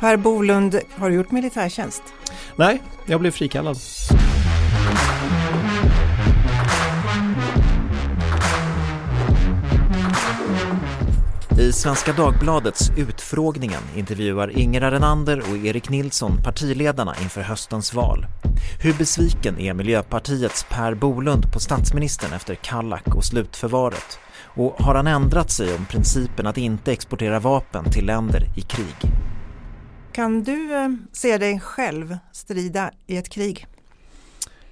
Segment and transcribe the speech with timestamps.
[0.00, 2.02] Per Bolund, har du gjort militärtjänst?
[2.56, 3.76] Nej, jag blev frikallad.
[11.58, 18.26] I Svenska Dagbladets Utfrågningen intervjuar Ingela Renander och Erik Nilsson partiledarna inför höstens val.
[18.82, 24.18] Hur besviken är Miljöpartiets Per Bolund på statsministern efter Kallak och slutförvaret?
[24.44, 29.12] Och har han ändrat sig om principen att inte exportera vapen till länder i krig?
[30.16, 33.66] Kan du eh, se dig själv strida i ett krig?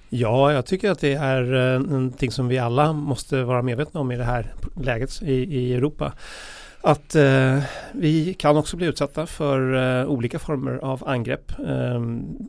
[0.09, 4.11] Ja, jag tycker att det är eh, någonting som vi alla måste vara medvetna om
[4.11, 6.13] i det här läget i, i Europa
[6.85, 11.51] att eh, vi kan också bli utsatta för eh, olika former av angrepp.
[11.59, 12.01] Eh,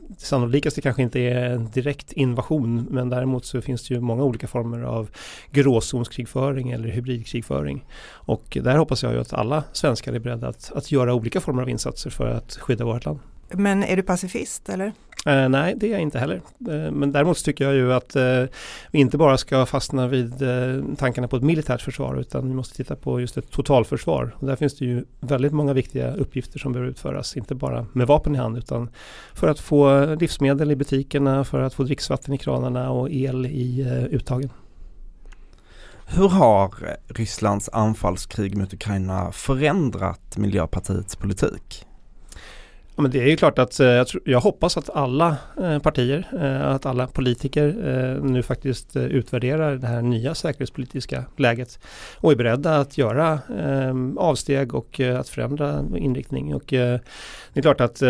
[0.09, 4.24] det sannolikaste kanske inte är en direkt invasion men däremot så finns det ju många
[4.24, 5.10] olika former av
[5.50, 7.84] gråzonskrigföring eller hybridkrigföring.
[8.10, 11.62] Och där hoppas jag ju att alla svenskar är beredda att, att göra olika former
[11.62, 13.18] av insatser för att skydda vårt land.
[13.50, 14.92] Men är du pacifist eller?
[15.26, 16.40] Eh, nej, det är jag inte heller.
[16.68, 18.45] Eh, men däremot tycker jag ju att eh,
[18.90, 22.76] vi inte bara ska fastna vid eh, tankarna på ett militärt försvar utan vi måste
[22.76, 24.34] titta på just ett totalförsvar.
[24.38, 28.06] Och där finns det ju väldigt många viktiga uppgifter som behöver utföras, inte bara med
[28.06, 28.90] vapen i hand utan
[29.34, 33.80] för att få livsmedel i butikerna, för att få dricksvatten i kranarna och el i
[33.80, 34.51] eh, uttagen.
[36.09, 36.74] Hur har
[37.09, 41.85] Rysslands anfallskrig mot Ukraina förändrat Miljöpartiets politik?
[42.97, 45.79] Ja, men det är ju klart att eh, jag, tror, jag, hoppas att alla eh,
[45.79, 47.66] partier, eh, att alla politiker
[48.23, 51.79] nu faktiskt utvärderar det här nya säkerhetspolitiska läget
[52.17, 56.55] och är beredda att göra ehm, avsteg och att förändra inriktning.
[56.55, 58.02] Och, det är klart att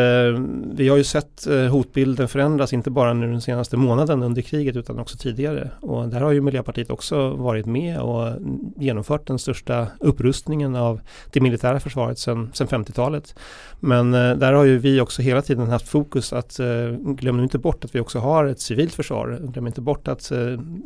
[0.73, 4.99] vi har ju sett hotbilden förändras inte bara nu den senaste månaden under kriget utan
[4.99, 5.71] också tidigare.
[5.81, 8.33] Och där har ju Miljöpartiet också varit med och
[8.77, 11.01] genomfört den största upprustningen av
[11.33, 13.35] det militära försvaret sedan 50-talet.
[13.81, 16.67] Men där har ju vi också hela tiden haft fokus att eh,
[17.01, 19.41] glöm inte bort att vi också har ett civilt försvar.
[19.53, 20.39] Glöm inte bort att eh,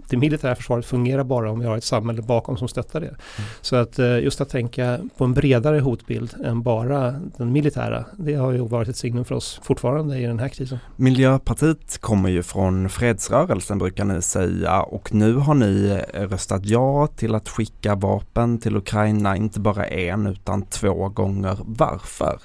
[0.09, 3.07] det militära försvaret fungerar bara om vi har ett samhälle bakom som stöttar det.
[3.07, 3.21] Mm.
[3.61, 8.35] Så att eh, just att tänka på en bredare hotbild än bara den militära, det
[8.35, 10.79] har ju varit ett signum för oss fortfarande i den här krisen.
[10.97, 17.35] Miljöpartiet kommer ju från fredsrörelsen brukar ni säga och nu har ni röstat ja till
[17.35, 21.57] att skicka vapen till Ukraina, inte bara en utan två gånger.
[21.61, 22.39] Varför?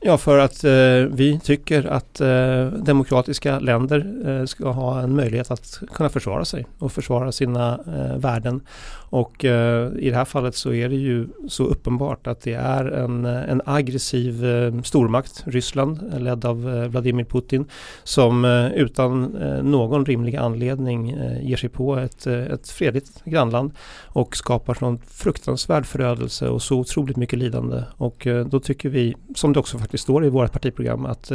[0.00, 0.70] Ja, för att eh,
[1.10, 6.66] vi tycker att eh, demokratiska länder eh, ska ha en möjlighet att kunna försvara sig
[6.78, 8.60] och försvara sina eh, värden.
[9.10, 12.84] Och eh, i det här fallet så är det ju så uppenbart att det är
[12.84, 17.64] en, eh, en aggressiv eh, stormakt, Ryssland, ledd av eh, Vladimir Putin,
[18.04, 19.22] som eh, utan
[19.62, 23.72] någon rimlig anledning ger sig på ett, ett fredligt grannland
[24.06, 27.82] och skapar sån fruktansvärd förödelse och så otroligt mycket lidande.
[27.96, 31.32] Och då tycker vi, som det också faktiskt står i vårt partiprogram att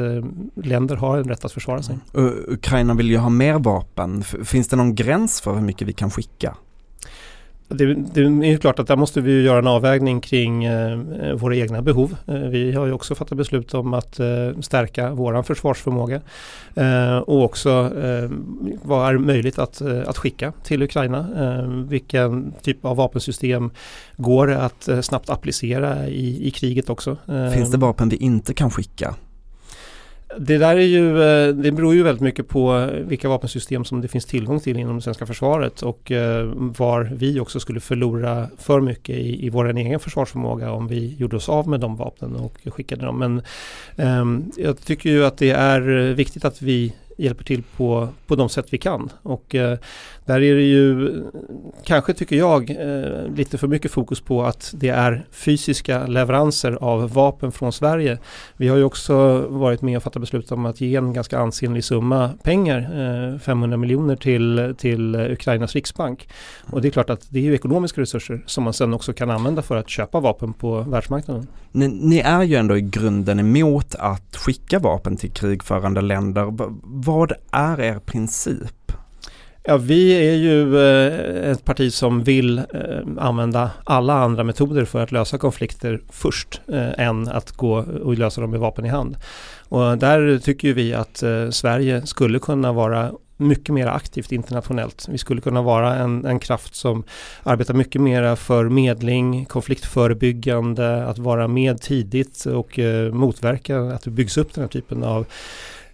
[0.56, 1.98] länder har en rätt att försvara sig.
[2.14, 2.34] Mm.
[2.48, 4.24] Ukraina vill ju ha mer vapen.
[4.24, 6.56] Finns det någon gräns för hur mycket vi kan skicka?
[7.68, 11.56] Det, det, är klart att där måste vi göra en avvägning kring eh, eh, våra
[11.56, 12.16] egna behov.
[12.28, 16.22] Eh, vi har ju också fattat beslut om att eh, stärka vår försvarsförmåga
[16.76, 17.70] eh, och också
[18.04, 18.30] eh,
[18.84, 21.28] vad är möjligt att, eh, att skicka till Ukraina.
[21.38, 23.72] Eh, vilken typ av vapensystem
[24.18, 27.18] går att snabbt applicera i, i kriget också.
[27.54, 29.16] Finns det vapen vi inte kan skicka?
[30.38, 34.08] Det där är ju, eh, det beror ju väldigt mycket på vilka vapensystem som det
[34.08, 38.82] finns tillgång till inom det svenska försvaret och eh, var vi också skulle förlora för
[38.82, 42.58] mycket i, i vår egen försvarsförmåga om vi gjorde oss av med de vapnen och
[42.66, 43.20] skickade dem.
[43.20, 43.42] Men
[44.22, 48.36] um, jag tycker ju att det är eh, viktigt att vi hjälper till på, på
[48.36, 49.10] de sätt vi kan.
[49.22, 49.78] Och eh,
[50.26, 51.24] där är det ju,
[51.84, 57.14] kanske tycker jag, eh, lite för mycket fokus på att det är fysiska leveranser av
[57.14, 58.18] vapen från Sverige.
[58.58, 61.84] Vi har ju också varit med och fattat beslut om att ge en ganska ansenlig
[61.84, 62.80] summa pengar,
[63.34, 66.30] eh, 500 miljoner till, till Ukrainas riksbank.
[66.72, 69.30] Och det är klart att det är ju ekonomiska resurser som man sen också kan
[69.30, 71.48] använda för att köpa vapen på världsmarknaden.
[71.72, 76.54] Ni, ni är ju ändå i grunden emot att skicka vapen till krigförande länder
[76.84, 78.83] vad är er princip?
[79.66, 82.64] Ja, vi är ju eh, ett parti som vill eh,
[83.18, 88.42] använda alla andra metoder för att lösa konflikter först eh, än att gå och lösa
[88.42, 89.18] dem med vapen i hand.
[89.70, 95.08] Och där tycker vi att Sverige skulle kunna vara mycket mer aktivt internationellt.
[95.10, 97.04] Vi skulle kunna vara en, en kraft som
[97.44, 102.80] arbetar mycket mer för medling, konfliktförebyggande, att vara med tidigt och
[103.12, 105.26] motverka att det byggs upp den här typen av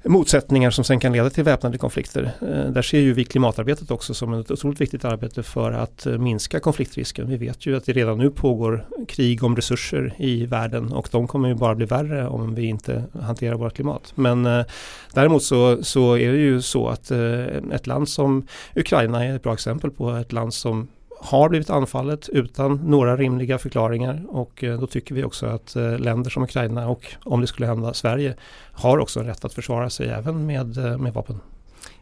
[0.04, 2.32] motsättningar som sen kan leda till väpnade konflikter.
[2.42, 6.18] Eh, där ser ju vi klimatarbetet också som ett otroligt viktigt arbete för att eh,
[6.18, 7.28] minska konfliktrisken.
[7.30, 11.28] Vi vet ju att det redan nu pågår krig om resurser i världen och de
[11.28, 14.12] kommer ju bara bli värre om vi inte hanterar vårt klimat.
[14.16, 14.66] Men eh,
[15.14, 17.12] däremot så, så är det ju så att
[17.72, 20.88] ett land som Ukraina är ett bra exempel på ett land som
[21.22, 26.00] har blivit anfallet utan några rimliga förklaringar och eh, då tycker vi också att eh,
[26.00, 28.36] länder som Ukraina och om det skulle hända Sverige
[28.72, 31.40] har också en rätt att försvara sig även med, eh, med vapen.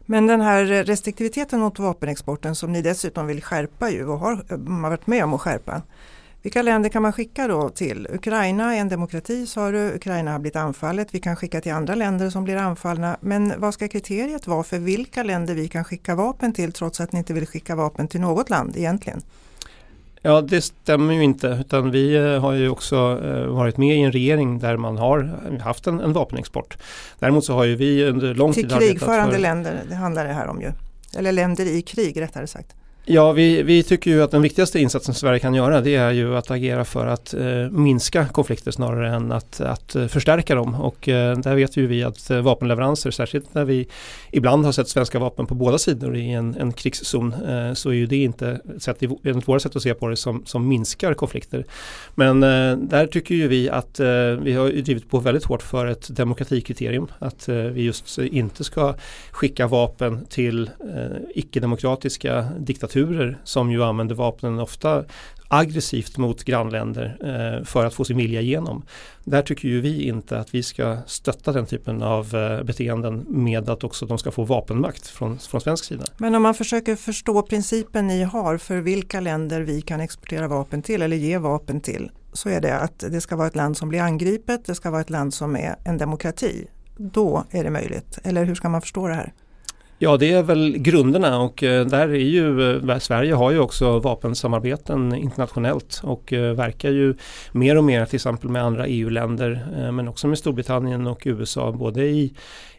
[0.05, 4.89] Men den här restriktiviteten mot vapenexporten som ni dessutom vill skärpa ju och har, har
[4.89, 5.81] varit med om att skärpa.
[6.41, 8.07] Vilka länder kan man skicka då till?
[8.13, 11.07] Ukraina är en demokrati sa du, Ukraina har blivit anfallet.
[11.11, 13.17] Vi kan skicka till andra länder som blir anfallna.
[13.21, 17.11] Men vad ska kriteriet vara för vilka länder vi kan skicka vapen till trots att
[17.11, 19.21] ni inte vill skicka vapen till något land egentligen?
[20.21, 24.01] Ja det stämmer ju inte utan vi eh, har ju också eh, varit med i
[24.01, 26.77] en regering där man har haft en, en vapenexport.
[27.19, 30.33] Däremot så har ju vi under lång Till tid Till krigförande länder, det handlar det
[30.33, 30.71] här om ju.
[31.17, 32.75] Eller länder i krig rättare sagt.
[33.09, 36.37] Ja, vi, vi, tycker ju att den viktigaste insatsen Sverige kan göra det är ju
[36.37, 40.75] att agera för att eh, minska konflikter snarare än att, att eh, förstärka dem.
[40.75, 43.87] Och eh, där vet ju vi att eh, vapenleveranser, särskilt när vi
[44.31, 47.93] ibland har sett svenska vapen på båda sidor i en, en krigszon, eh, så är
[47.93, 51.13] ju det inte, sett i, enligt våra sätt att se på det, som, som minskar
[51.13, 51.65] konflikter.
[52.15, 54.07] Men eh, där tycker ju vi att eh,
[54.41, 57.07] vi har drivit på väldigt hårt för ett demokratikriterium.
[57.19, 58.95] Att eh, vi just inte ska
[59.31, 60.69] skicka vapen till
[61.35, 65.05] icke-demokratiska diktaturer diktaturer som ju använder vapnen ofta
[65.49, 68.83] aggressivt mot grannländer eh, för att få sin vilja igenom.
[69.23, 73.69] Där tycker ju vi inte att vi ska stötta den typen av eh, beteenden med
[73.69, 76.03] att också de ska få vapenmakt från, från svensk sida.
[76.17, 80.81] Men om man försöker förstå principen ni har för vilka länder vi kan exportera vapen
[80.81, 83.89] till eller ge vapen till så är det att det ska vara ett land som
[83.89, 86.67] blir angripet, det ska vara ett land som är en demokrati.
[86.97, 89.33] Då är det möjligt, eller hur ska man förstå det här?
[89.99, 93.99] Ja det är väl grunderna och eh, där är ju eh, Sverige har ju också
[93.99, 97.15] vapensamarbeten internationellt och eh, verkar ju
[97.51, 102.05] mer och mer till exempel med andra EU-länder men också med Storbritannien och USA både
[102.05, 102.33] i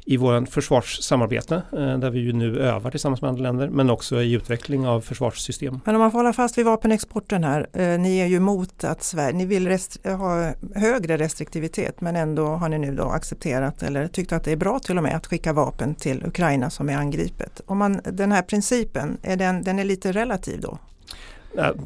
[0.09, 4.23] i vårt försvarssamarbete eh, där vi ju nu övar tillsammans med andra länder men också
[4.23, 5.81] i utveckling av försvarssystem.
[5.85, 7.67] Men om man får hålla fast vid vapenexporten här.
[7.73, 12.69] Eh, ni är ju emot att Sverige, ni vill ha högre restriktivitet men ändå har
[12.69, 15.53] ni nu då accepterat eller tyckt att det är bra till och med att skicka
[15.53, 17.61] vapen till Ukraina som är angripet.
[17.67, 20.79] Om man, den här principen, är den, den är lite relativ då?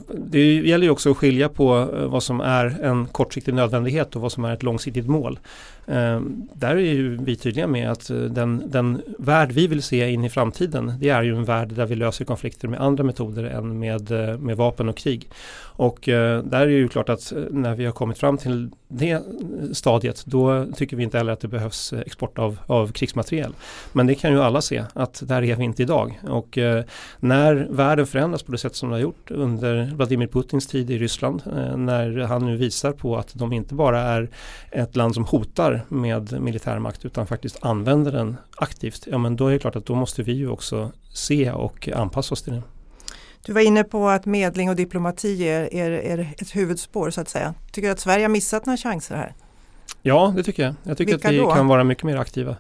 [0.08, 4.22] Det gäller ju också att skilja på eh, vad som är en kortsiktig nödvändighet och
[4.22, 5.38] vad som är ett långsiktigt mål.
[5.86, 6.20] Eh,
[6.54, 10.24] där är ju vi tydliga med att eh, den, den värld vi vill se in
[10.24, 13.78] i framtiden det är ju en värld där vi löser konflikter med andra metoder än
[13.78, 15.28] med, eh, med vapen och krig.
[15.74, 19.22] Och där är det ju klart att när vi har kommit fram till det
[19.72, 23.52] stadiet då tycker vi inte heller att det behövs export av, av krigsmateriel.
[23.92, 26.20] Men det kan ju alla se att där är vi inte idag.
[26.28, 26.58] Och
[27.18, 30.98] när världen förändras på det sätt som det har gjort under Vladimir Putins tid i
[30.98, 31.42] Ryssland
[31.76, 34.28] när han nu visar på att de inte bara är
[34.70, 39.46] ett land som hotar hotar med militärmakt utan faktiskt använder den aktivt, ja men då
[39.46, 42.62] är det klart att då måste vi ju också se och anpassa oss till det.
[43.46, 47.28] Du var inne på att medling och diplomati är, är, är ett huvudspår så att
[47.28, 47.54] säga.
[47.72, 49.34] Tycker du att Sverige har missat några chanser här?
[50.02, 50.74] Ja, det tycker jag.
[50.82, 51.50] Jag tycker Vilka att vi då?
[51.50, 52.56] kan vara mycket mer aktiva.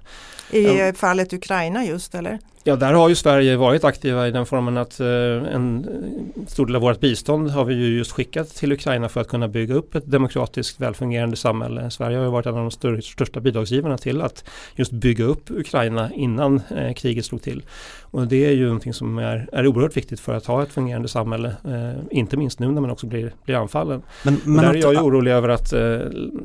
[0.50, 2.38] I fallet Ukraina just eller?
[2.64, 5.06] Ja, där har ju Sverige varit aktiva i den formen att eh,
[5.54, 5.86] en
[6.48, 9.48] stor del av vårt bistånd har vi ju just skickat till Ukraina för att kunna
[9.48, 11.90] bygga upp ett demokratiskt välfungerande samhälle.
[11.90, 14.44] Sverige har ju varit en av de största bidragsgivarna till att
[14.76, 17.62] just bygga upp Ukraina innan eh, kriget slog till.
[18.00, 21.08] Och det är ju någonting som är, är oerhört viktigt för att ha ett fungerande
[21.08, 21.56] samhälle.
[21.64, 24.02] Eh, inte minst nu när man också blir, blir anfallen.
[24.24, 25.98] Men, men där är jag ju orolig över att eh,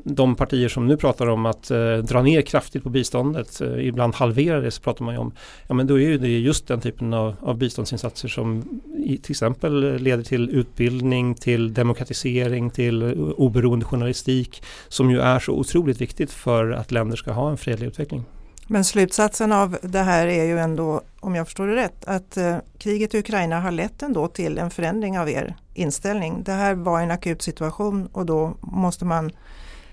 [0.03, 4.15] de partier som nu pratar om att eh, dra ner kraftigt på biståndet, eh, ibland
[4.15, 5.31] halverar det så pratar man ju om,
[5.67, 9.31] ja men då är ju det just den typen av, av biståndsinsatser som i, till
[9.31, 13.03] exempel leder till utbildning, till demokratisering, till
[13.37, 17.87] oberoende journalistik som ju är så otroligt viktigt för att länder ska ha en fredlig
[17.87, 18.25] utveckling.
[18.69, 22.57] Men slutsatsen av det här är ju ändå, om jag förstår det rätt, att eh,
[22.77, 26.43] kriget i Ukraina har lett ändå till en förändring av er inställning.
[26.43, 29.31] Det här var en akut situation och då måste man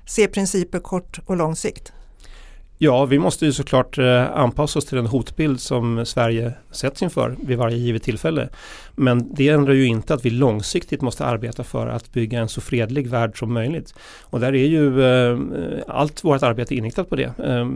[0.06, 1.92] se principer kort och lång sikt.
[2.84, 7.36] Ja, vi måste ju såklart eh, anpassa oss till den hotbild som Sverige sätts inför
[7.40, 8.48] vid varje givet tillfälle.
[8.96, 12.60] Men det ändrar ju inte att vi långsiktigt måste arbeta för att bygga en så
[12.60, 13.94] fredlig värld som möjligt.
[14.22, 15.38] Och där är ju eh,
[15.88, 17.32] allt vårt arbete inriktat på det.
[17.38, 17.68] Eh,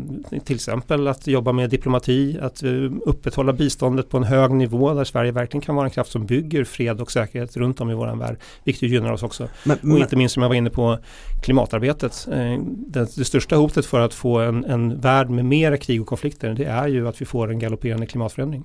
[0.45, 2.71] till exempel att jobba med diplomati, att eh,
[3.07, 6.65] upprätthålla biståndet på en hög nivå där Sverige verkligen kan vara en kraft som bygger
[6.65, 8.37] fred och säkerhet runt om i vår värld.
[8.65, 9.49] Vilket gynnar oss också.
[9.65, 10.99] Men, och inte minst som jag var inne på
[11.43, 12.29] klimatarbetet.
[12.33, 16.07] Eh, det, det, största hotet för att få en en värld med mera krig och
[16.07, 18.64] konflikter det är ju att vi får en galopperande klimatförändring.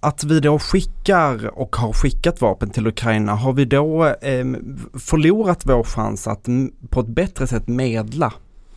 [0.00, 4.44] Att vi då skickar och har skickat vapen till Ukraina, har vi då eh,
[4.94, 6.46] förlorat vår chans att
[6.90, 8.32] på ett bättre sätt medla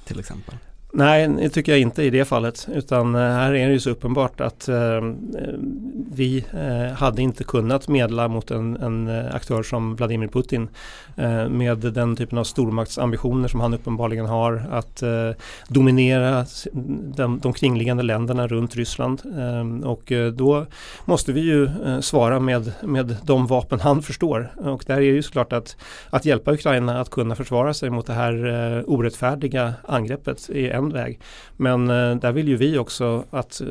[0.06, 0.56] till exempel?
[0.92, 2.68] Nej, det tycker jag inte i det fallet.
[2.74, 5.02] Utan eh, här är det ju så uppenbart att eh,
[6.12, 10.70] vi eh, hade inte kunnat medla mot en, en eh, aktör som Vladimir Putin
[11.16, 15.32] eh, med den typen av stormaktsambitioner som han uppenbarligen har att eh,
[15.68, 16.46] dominera
[17.16, 19.22] de, de kringliggande länderna runt Ryssland.
[19.38, 20.66] Eh, och då
[21.06, 21.70] måste vi ju
[22.02, 24.52] svara med, med de vapen han förstår.
[24.56, 25.78] Och där är det ju såklart att,
[26.10, 30.50] att hjälpa Ukraina att kunna försvara sig mot det här orättfärdiga angreppet
[30.86, 31.20] en väg.
[31.58, 33.68] Men eh, där vill ju vi också att, eh,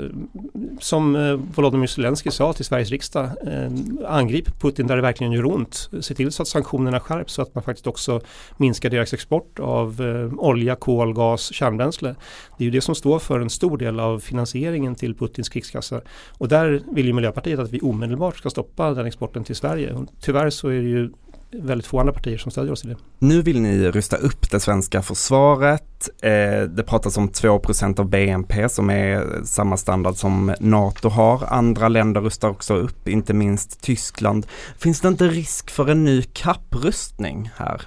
[0.80, 3.70] som eh, Volodymyr Zelensky sa till Sveriges riksdag, eh,
[4.06, 5.90] angrip Putin där det verkligen gör ont.
[6.00, 8.20] Se till så att sanktionerna skärps så att man faktiskt också
[8.56, 12.14] minskar deras export av eh, olja, kol, gas, kärnbränsle.
[12.58, 16.00] Det är ju det som står för en stor del av finansieringen till Putins krigskassa.
[16.38, 19.92] Och där vill ju Miljöpartiet att vi omedelbart ska stoppa den exporten till Sverige.
[19.92, 21.10] Och tyvärr så är det ju
[21.52, 22.96] väldigt få andra partier som stödjer oss i det.
[23.18, 26.08] Nu vill ni rusta upp det svenska försvaret.
[26.22, 31.44] Eh, det pratas om 2% av BNP som är samma standard som NATO har.
[31.48, 34.46] Andra länder rustar också upp, inte minst Tyskland.
[34.78, 37.82] Finns det inte risk för en ny kapprustning här?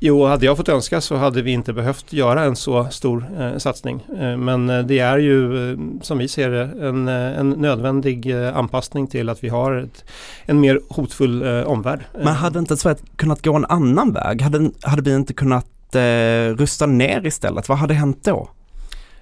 [0.00, 3.56] Jo, hade jag fått önska så hade vi inte behövt göra en så stor eh,
[3.56, 4.04] satsning.
[4.18, 8.30] Eh, men eh, det är ju eh, som vi ser det en, eh, en nödvändig
[8.30, 10.04] eh, anpassning till att vi har ett,
[10.46, 12.04] en mer hotfull eh, omvärld.
[12.14, 14.42] Men hade inte Sverige kunnat gå en annan väg?
[14.42, 15.66] Hade, hade vi inte kunnat
[16.56, 17.68] rusta ner istället?
[17.68, 18.48] Vad hade hänt då?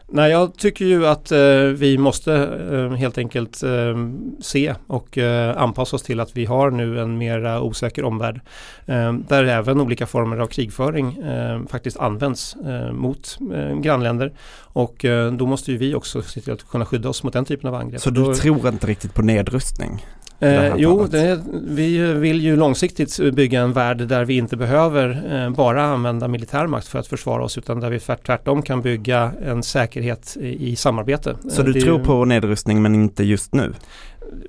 [0.08, 2.34] Nej, jag tycker ju att eh, vi måste
[2.72, 3.96] eh, helt enkelt eh,
[4.40, 8.40] se och eh, anpassa oss till att vi har nu en mer osäker omvärld.
[8.86, 12.56] Eh, där även olika former av krigföring eh, faktiskt används
[12.92, 13.38] mot
[13.82, 14.32] grannländer.
[14.58, 17.68] Och då måste ju vi också se till att kunna skydda oss mot den typen
[17.68, 18.00] av angrepp.
[18.00, 20.04] Så du då, tror inte riktigt på nedrustning?
[20.38, 25.50] Eh, jo, det, vi vill ju långsiktigt bygga en värld där vi inte behöver eh,
[25.50, 29.62] bara använda militär makt för att försvara oss utan där vi tvärtom kan bygga en
[29.62, 31.36] säkerhet i, i samarbete.
[31.48, 33.72] Så du det tror på nedrustning men inte just nu?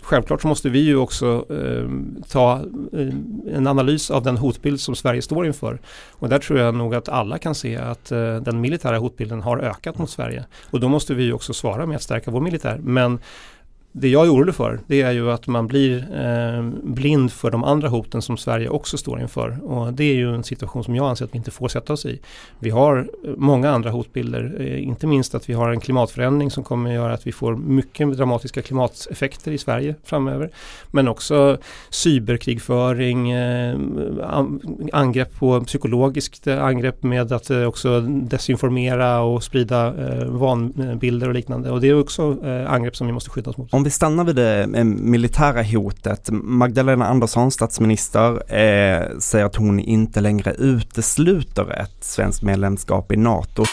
[0.02, 1.90] Självklart så måste vi ju också eh,
[2.30, 2.62] ta
[2.94, 5.80] eh, en analys av den hotbild som Sverige står inför.
[6.12, 9.58] Och där tror jag nog att alla kan se att eh, den militära hotbilden har
[9.58, 10.46] ökat mot Sverige.
[10.70, 12.80] Och då måste vi också svara med att stärka vår militär.
[12.84, 13.20] Men
[14.00, 17.64] det jag är orolig för det är ju att man blir eh, blind för de
[17.64, 19.58] andra hoten som Sverige också står inför.
[19.64, 22.06] Och det är ju en situation som jag anser att vi inte får sätta oss
[22.06, 22.20] i.
[22.60, 26.64] Vi har eh, många andra hotbilder, eh, inte minst att vi har en klimatförändring som
[26.64, 30.50] kommer att göra att vi får mycket dramatiska klimateffekter i Sverige framöver.
[30.92, 31.58] Men också
[31.90, 33.78] cyberkrigföring, eh,
[34.94, 41.34] angrepp på psykologiskt eh, angrepp med att eh, också desinformera och sprida eh, vanbilder och
[41.34, 41.72] liknande.
[41.72, 43.74] Och det är också eh, angrepp som vi måste skydda oss mot.
[43.74, 46.30] Om vi stannar vid det militära hotet.
[46.32, 53.66] Magdalena Andersson, statsminister, eh, säger att hon inte längre utesluter ett svenskt medlemskap i NATO.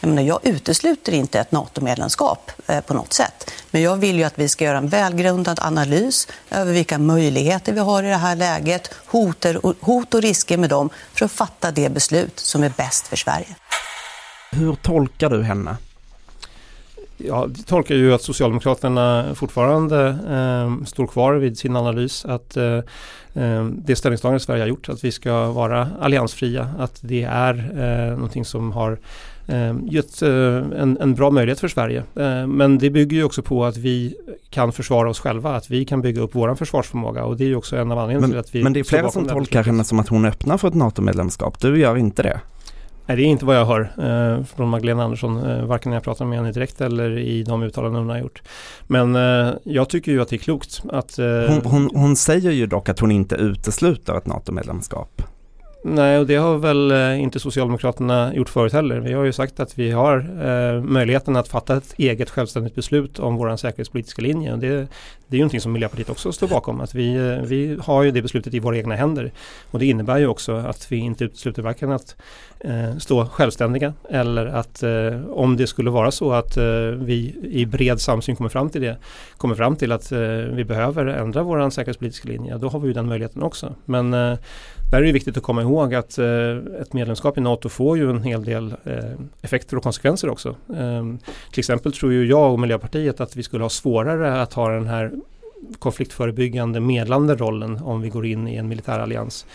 [0.00, 3.50] Jag, menar, jag utesluter inte ett NATO-medlemskap eh, på något sätt.
[3.70, 7.80] Men jag vill ju att vi ska göra en välgrundad analys över vilka möjligheter vi
[7.80, 11.92] har i det här läget, hoter hot och risker med dem, för att fatta det
[11.92, 13.56] beslut som är bäst för Sverige.
[14.52, 15.76] Hur tolkar du henne?
[17.18, 22.76] Jag tolkar ju att Socialdemokraterna fortfarande eh, står kvar vid sin analys att eh,
[23.34, 28.14] eh, det ställningstagande Sverige har gjort att vi ska vara alliansfria, att det är eh,
[28.14, 28.98] någonting som har
[29.46, 32.02] eh, gett eh, en, en, bra möjlighet för Sverige.
[32.14, 34.14] Eh, men det bygger ju också på att vi
[34.50, 37.56] kan försvara oss själva, att vi kan bygga upp vår försvarsförmåga och det är ju
[37.56, 38.62] också en av anledningarna till att vi...
[38.62, 41.60] Men det är flera som tolkar henne som att hon öppnar för ett NATO-medlemskap.
[41.60, 42.40] Du gör inte det?
[43.06, 46.04] Nej, det är inte vad jag hör eh, från Magdalena Andersson, eh, varken när jag
[46.04, 48.42] pratar med henne direkt eller i de uttalanden hon har gjort.
[48.86, 51.18] Men eh, jag tycker ju att det är klokt att...
[51.18, 55.22] Eh, hon, hon, hon, säger ju dock att hon inte utesluter ett NATO-medlemskap.
[55.88, 59.00] Nej, och det har väl eh, inte Socialdemokraterna gjort förut heller.
[59.00, 63.18] Vi har ju sagt att vi har eh, möjligheten att fatta ett eget självständigt beslut
[63.18, 64.52] om vår säkerhetspolitiska linje.
[64.52, 66.80] Och det, det är ju någonting som Miljöpartiet också står bakom.
[66.80, 69.32] Att vi, eh, vi har ju det beslutet i våra egna händer.
[69.70, 72.16] Och det innebär ju också att vi inte utesluter varken att
[72.60, 76.64] eh, stå självständiga eller att eh, om det skulle vara så att eh,
[76.98, 78.96] vi i bred samsyn kommer fram till det,
[79.36, 80.18] kommer fram till att eh,
[80.52, 83.74] vi behöver ändra vår säkerhetspolitiska linje, då har vi ju den möjligheten också.
[83.84, 84.38] Men eh,
[84.90, 88.10] där är det viktigt att komma ihåg att eh, ett medlemskap i NATO får ju
[88.10, 89.12] en hel del eh,
[89.42, 90.48] effekter och konsekvenser också.
[90.48, 91.04] Eh,
[91.50, 94.86] till exempel tror ju jag och Miljöpartiet att vi skulle ha svårare att ha den
[94.86, 95.12] här
[95.78, 99.46] konfliktförebyggande medlande rollen om vi går in i en militärallians.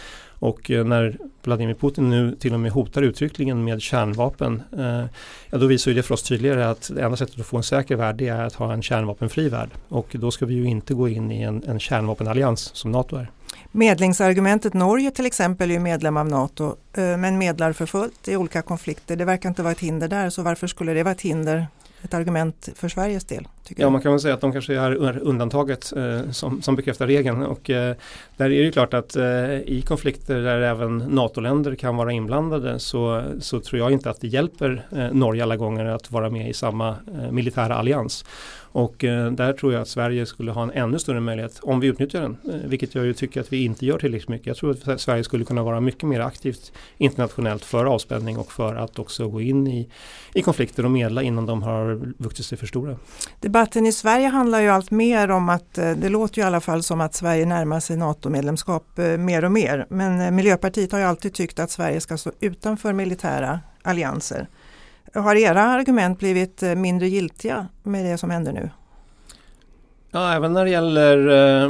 [0.41, 5.05] Och eh, när Vladimir Putin nu till och med hotar uttryckligen med kärnvapen, eh,
[5.49, 7.63] ja då visar ju det för oss tydligare att det enda sättet att få en
[7.63, 9.69] säker värld det är att ha en kärnvapenfri värld.
[9.87, 13.31] Och då ska vi ju inte gå in i en, en kärnvapenallians som NATO är.
[13.71, 18.35] Medlingsargumentet Norge till exempel är ju medlem av NATO eh, men medlar för fullt i
[18.35, 19.15] olika konflikter.
[19.15, 21.67] Det verkar inte vara ett hinder där så varför skulle det vara ett hinder
[22.03, 23.47] ett argument för Sveriges del.
[23.69, 27.43] ja, man kan väl säga att de kanske är undantaget eh, som, som bekräftar regeln.
[27.43, 27.95] Och, eh,
[28.37, 29.23] där är det klart att eh,
[29.59, 34.27] i konflikter där även NATO-länder kan vara inblandade så, så tror jag inte att det
[34.27, 38.25] hjälper eh, Norge alla gånger att vara med i samma eh, militära allians.
[38.71, 41.87] Och eh, där tror jag att Sverige skulle ha en ännu större möjlighet om vi
[41.87, 42.37] utnyttjar den.
[42.49, 44.47] Eh, vilket jag ju tycker att vi inte gör tillräckligt mycket.
[44.47, 48.75] Jag tror att Sverige skulle kunna vara mycket mer aktivt internationellt för avspänning och för
[48.75, 49.89] att också gå in i,
[50.33, 52.95] i konflikter och medla innan de har vuxit sig för stora.
[53.39, 56.61] Debatten i Sverige handlar ju allt mer om att eh, det låter ju i alla
[56.61, 59.85] fall som att Sverige närmar sig NATO-medlemskap eh, mer och mer.
[59.89, 64.47] Men eh, Miljöpartiet har ju alltid tyckt att Sverige ska stå utanför militära allianser.
[65.13, 68.69] Har era argument blivit eh, mindre giltiga med det som händer nu?
[70.11, 71.17] Ja, även när det gäller
[71.63, 71.69] eh,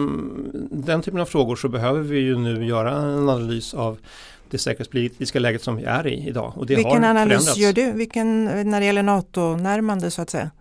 [0.71, 3.97] den typen av frågor så behöver vi ju nu göra en analys av
[4.49, 6.53] det säkerhetspolitiska läget som vi är i idag.
[6.55, 7.57] Och det Vilken har analys förändrats.
[7.57, 7.91] gör du?
[7.91, 10.51] Vilken, när det gäller NATO-närmande så att säga?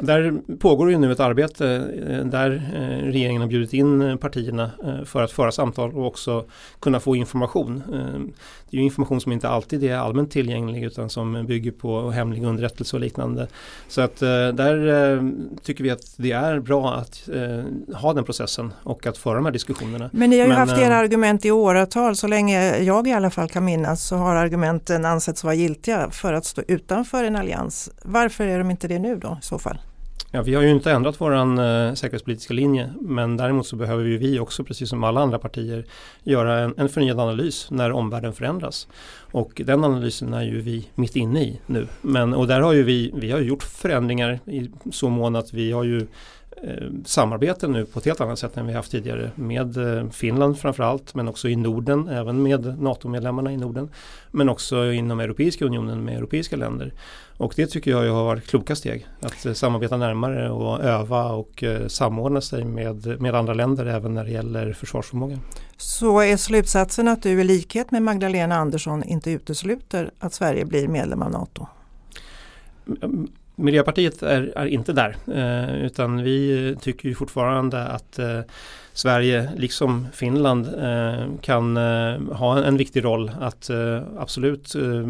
[0.00, 1.66] Där pågår ju nu ett arbete
[2.08, 4.70] eh, där eh, regeringen har bjudit in eh, partierna
[5.04, 6.44] för att föra samtal och också
[6.80, 7.82] kunna få information.
[8.70, 12.44] Det är ju information som inte alltid är allmänt tillgänglig utan som bygger på hemlig
[12.44, 13.46] underrättelse och liknande.
[13.88, 17.28] Så att där tycker vi att det är bra att
[17.94, 20.10] ha den processen och att föra de här diskussionerna.
[20.12, 23.30] Men ni har ju Men, haft era argument i åratal, så länge jag i alla
[23.30, 27.90] fall kan minnas så har argumenten ansetts vara giltiga för att stå utanför en allians.
[28.02, 29.78] Varför är de inte det nu då i så fall?
[30.32, 34.18] Ja, vi har ju inte ändrat vår eh, säkerhetspolitiska linje men däremot så behöver ju
[34.18, 35.84] vi också precis som alla andra partier
[36.22, 38.88] göra en, en förnyad analys när omvärlden förändras.
[39.32, 41.86] Och den analysen är ju vi mitt inne i nu.
[42.02, 45.72] Men, och där har ju vi, vi har gjort förändringar i så mån att vi
[45.72, 46.06] har ju
[46.62, 50.58] eh, samarbete nu på ett helt annat sätt än vi haft tidigare med eh, Finland
[50.58, 53.88] framförallt men också i Norden, även med NATO-medlemmarna i Norden.
[54.30, 56.92] Men också inom Europeiska unionen med europeiska länder.
[57.40, 59.06] Och det tycker jag har varit kloka steg.
[59.20, 64.14] Att eh, samarbeta närmare och öva och eh, samordna sig med, med andra länder även
[64.14, 65.38] när det gäller försvarsförmåga.
[65.76, 70.88] Så är slutsatsen att du i likhet med Magdalena Andersson inte utesluter att Sverige blir
[70.88, 71.66] medlem av NATO?
[73.60, 78.40] Miljöpartiet är, är inte där eh, utan vi tycker ju fortfarande att eh,
[78.92, 85.06] Sverige liksom Finland eh, kan eh, ha en, en, viktig roll att eh, absolut eh,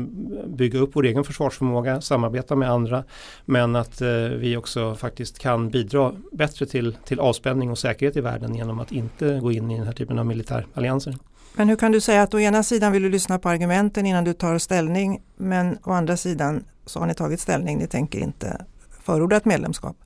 [0.46, 3.04] bygga upp vår egen försvarsförmåga, samarbeta med andra
[3.44, 8.20] men att eh, vi också faktiskt kan bidra bättre till, till avspänning och säkerhet i
[8.20, 11.16] världen genom att inte gå in i den här typen av militärallianser.
[11.54, 14.24] Men hur kan du säga att å ena sidan vill du lyssna på argumenten innan
[14.24, 18.64] du tar ställning men å andra sidan så har ni tagit ställning, ni tänker inte
[18.90, 19.96] förorda ett medlemskap?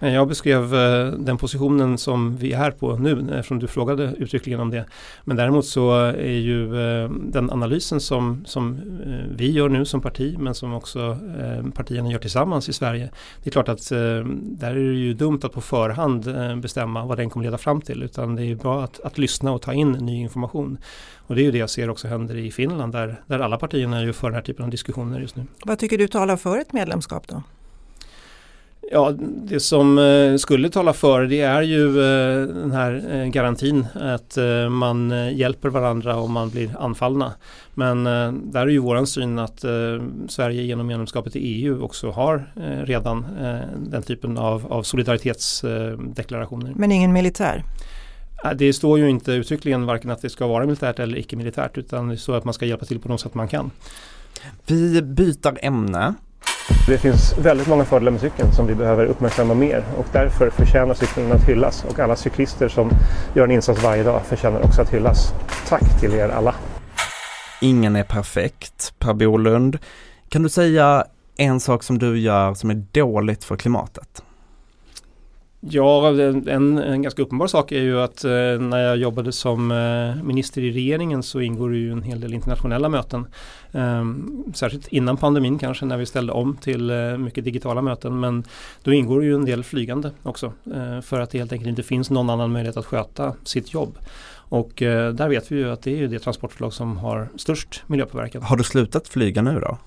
[0.00, 4.60] Jag beskrev eh, den positionen som vi är på nu eh, eftersom du frågade uttryckligen
[4.60, 4.84] om det.
[5.24, 8.80] Men däremot så är ju eh, den analysen som, som
[9.36, 11.18] vi gör nu som parti men som också
[11.74, 13.10] partierna gör tillsammans i Sverige.
[13.42, 17.30] Det är klart att där är det ju dumt att på förhand bestämma vad den
[17.30, 20.20] kommer leda fram till utan det är bra att, att lyssna och ta in ny
[20.20, 20.78] information.
[21.26, 23.98] Och det är ju det jag ser också händer i Finland där, där alla partierna
[23.98, 25.46] är ju för den här typen av diskussioner just nu.
[25.64, 27.42] Vad tycker du talar för ett medlemskap då?
[28.90, 33.86] Ja, det som eh, skulle tala för det är ju eh, den här eh, garantin
[33.94, 34.38] att
[34.70, 37.32] man hjälper varandra om man blir anfallna.
[37.74, 38.04] Men
[38.52, 39.64] där är ju våran syn att
[40.28, 42.52] Sverige genom medlemskapet i EU också har
[42.84, 43.26] redan
[43.76, 46.72] den typen av, av solidaritetsdeklarationer.
[46.76, 47.64] Men ingen militär?
[48.56, 52.16] Det står ju inte uttryckligen varken att det ska vara militärt eller icke-militärt utan det
[52.16, 53.70] står att man ska hjälpa till på något sätt man kan.
[54.66, 56.14] Vi byter ämne
[56.86, 60.94] det finns väldigt många fördelar med cykeln som vi behöver uppmärksamma mer och därför förtjänar
[60.94, 62.90] cykeln att hyllas och alla cyklister som
[63.34, 65.34] gör en insats varje dag förtjänar också att hyllas.
[65.68, 66.54] Tack till er alla!
[67.60, 69.78] Ingen är perfekt, Per Bolund.
[70.28, 71.04] Kan du säga
[71.36, 74.23] en sak som du gör som är dåligt för klimatet?
[75.70, 80.24] Ja, en, en ganska uppenbar sak är ju att eh, när jag jobbade som eh,
[80.24, 83.26] minister i regeringen så ingår det ju en hel del internationella möten.
[83.72, 84.04] Eh,
[84.54, 88.20] särskilt innan pandemin kanske när vi ställde om till eh, mycket digitala möten.
[88.20, 88.44] Men
[88.82, 91.82] då ingår det ju en del flygande också eh, för att det helt enkelt inte
[91.82, 93.98] finns någon annan möjlighet att sköta sitt jobb.
[94.48, 97.82] Och eh, där vet vi ju att det är ju det transportslag som har störst
[97.86, 98.42] miljöpåverkan.
[98.42, 99.78] Har du slutat flyga nu då?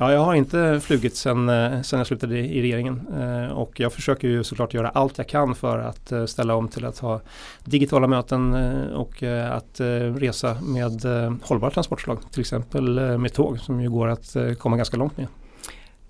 [0.00, 3.92] Ja, jag har inte flugit sedan, eh, sedan jag slutade i regeringen eh, och jag
[3.92, 7.20] försöker ju såklart göra allt jag kan för att eh, ställa om till att ha
[7.64, 8.54] digitala möten
[8.94, 9.80] och att
[10.16, 11.02] resa med
[11.42, 15.26] hållbara transportslag, till exempel med tåg som ju går att komma ganska långt med.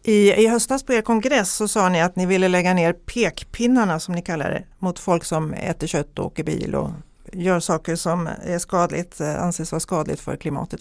[0.03, 4.01] I, I höstas på er kongress så sa ni att ni ville lägga ner pekpinnarna
[4.01, 6.91] som ni kallar det mot folk som äter kött och åker bil och
[7.33, 10.81] gör saker som är skadligt, anses vara skadligt för klimatet.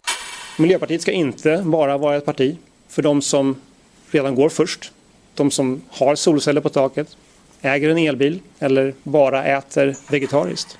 [0.59, 2.57] Miljöpartiet ska inte bara vara ett parti
[2.97, 3.55] för de som
[4.11, 4.91] redan går först.
[5.35, 7.17] De som har solceller på taket,
[7.61, 10.77] äger en elbil eller bara äter vegetariskt.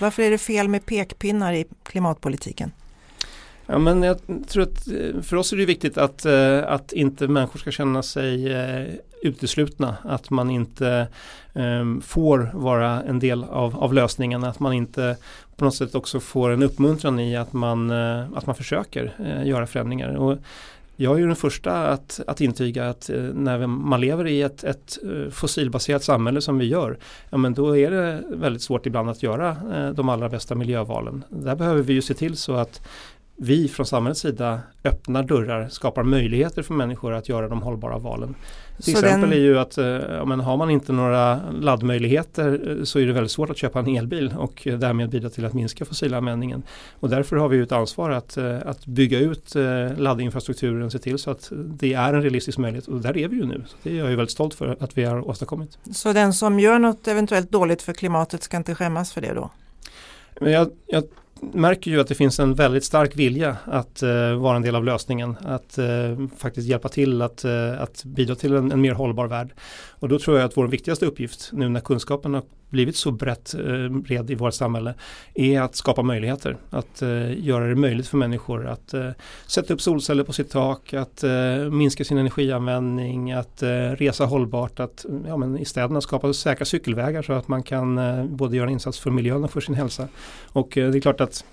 [0.00, 2.72] Varför är det fel med pekpinnar i klimatpolitiken?
[3.66, 7.28] Ja, men jag tror att eh, för oss är det viktigt att, eh, att inte
[7.28, 8.86] människor ska känna sig eh,
[9.22, 9.96] uteslutna.
[10.04, 11.06] Att man inte
[12.02, 14.44] får vara en del av, av lösningen.
[14.44, 15.16] Att man inte
[15.56, 17.90] på något sätt också får en uppmuntran i att man,
[18.34, 19.12] att man försöker
[19.44, 20.14] göra förändringar.
[20.14, 20.38] Och
[21.00, 24.64] jag är ju den första att, att intyga att eh, när man lever i ett,
[24.64, 26.98] ett eh, fossilbaserat samhälle som vi gör,
[27.30, 31.24] ja men då är det väldigt svårt ibland att göra eh, de allra bästa miljövalen.
[31.28, 32.82] Där behöver vi ju se till så att
[33.42, 38.34] vi från samhällets sida öppnar dörrar, skapar möjligheter för människor att göra de hållbara valen.
[38.76, 39.32] Till så exempel den...
[39.32, 43.50] är ju att ja, men har man inte några laddmöjligheter så är det väldigt svårt
[43.50, 46.62] att köpa en elbil och därmed bidra till att minska fossilanvändningen.
[47.00, 49.54] Och därför har vi ett ansvar att, att bygga ut
[49.96, 53.36] laddinfrastrukturen, och se till så att det är en realistisk möjlighet och där är vi
[53.36, 53.64] ju nu.
[53.66, 55.78] Så det är jag ju väldigt stolt för att vi har åstadkommit.
[55.92, 59.50] Så den som gör något eventuellt dåligt för klimatet ska inte skämmas för det då?
[60.40, 61.04] Men jag, jag
[61.42, 64.84] märker ju att det finns en väldigt stark vilja att eh, vara en del av
[64.84, 65.36] lösningen.
[65.44, 65.86] Att eh,
[66.38, 69.50] faktiskt hjälpa till att, eh, att bidra till en, en, mer hållbar värld.
[70.00, 73.54] Och då tror jag att vår viktigaste uppgift nu när kunskapen har blivit så brett
[73.54, 74.94] eh, bred i vårt samhälle
[75.34, 76.56] är att skapa möjligheter.
[76.70, 79.10] Att eh, göra det möjligt för människor att eh,
[79.46, 81.24] sätta upp solceller på sitt tak, att
[81.70, 83.62] minska sin energianvändning, att
[83.96, 88.00] resa hållbart, att ja, men i städerna skapa säkra cykelvägar så att man kan
[88.36, 90.08] både göra en insats för miljön och för sin hälsa.
[90.52, 91.44] Och det är klart att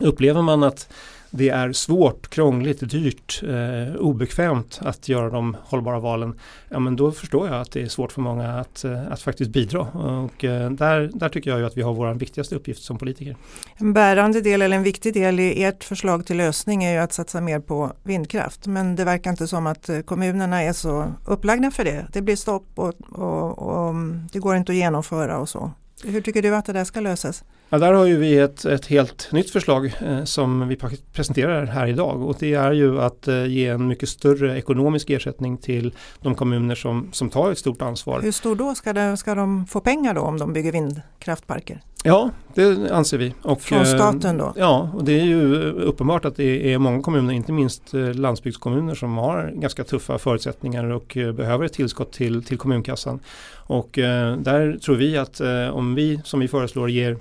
[0.00, 0.88] upplever man att
[1.30, 6.34] det är svårt, krångligt, dyrt, eh, obekvämt att göra de hållbara valen,
[6.68, 9.50] ja men då förstår jag att det är svårt för många att, eh, att faktiskt
[9.50, 9.80] bidra.
[9.80, 13.36] Och eh, där, där tycker jag ju att vi har vår viktigaste uppgift som politiker.
[13.76, 17.12] En bärande del eller en viktig del i ert förslag till lösning är ju att
[17.12, 18.66] satsa mer på vindkraft.
[18.66, 22.06] Men det verkar inte som att eh, kommunerna är så upplagda för det.
[22.12, 25.70] Det blir stopp och, och, och mm, det går inte att genomföra och så.
[26.04, 27.44] Hur tycker du att det där ska lösas?
[27.70, 30.76] Ja, där har ju vi ett, ett helt nytt förslag eh, som vi
[31.12, 35.56] presenterar här idag och det är ju att eh, ge en mycket större ekonomisk ersättning
[35.56, 38.20] till de kommuner som, som tar ett stort ansvar.
[38.20, 38.74] Hur stor då?
[38.74, 41.80] Ska, det, ska de få pengar då om de bygger vindkraftparker?
[42.04, 43.34] Ja, det anser vi.
[43.42, 44.52] Och, Från staten då?
[44.56, 48.94] Ja, och det är ju uppenbart att det är många kommuner, inte minst eh, landsbygdskommuner
[48.94, 53.20] som har ganska tuffa förutsättningar och eh, behöver ett tillskott till, till kommunkassan.
[53.56, 55.40] Och eh, där tror vi att
[55.72, 57.16] om vi, som vi föreslår, ger